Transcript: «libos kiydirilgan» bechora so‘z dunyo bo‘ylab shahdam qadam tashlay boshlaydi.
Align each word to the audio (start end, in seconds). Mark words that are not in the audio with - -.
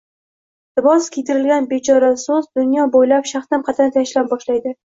«libos 0.79 1.09
kiydirilgan» 1.17 1.69
bechora 1.75 2.11
so‘z 2.23 2.49
dunyo 2.61 2.89
bo‘ylab 2.97 3.31
shahdam 3.35 3.67
qadam 3.71 3.93
tashlay 4.01 4.31
boshlaydi. 4.35 4.77